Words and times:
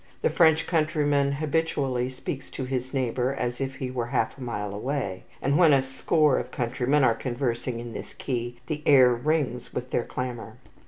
The 0.23 0.31
French 0.31 0.65
countryman 0.65 1.33
habitually 1.33 2.09
speaks 2.09 2.49
to 2.49 2.63
his 2.65 2.91
neighbour 2.91 3.35
as 3.35 3.61
if 3.61 3.75
he 3.75 3.91
were 3.91 4.07
half 4.07 4.35
a 4.35 4.41
mile 4.41 4.73
away; 4.73 5.25
and 5.43 5.59
when 5.59 5.73
a 5.73 5.83
score 5.83 6.39
of 6.39 6.49
countrymen 6.49 7.03
are 7.03 7.13
conversing 7.13 7.79
in 7.79 7.93
this 7.93 8.15
key, 8.15 8.57
the 8.65 8.81
air 8.87 9.13
rings 9.13 9.75
with 9.75 9.91
their 9.91 10.03
clamour. 10.03 10.57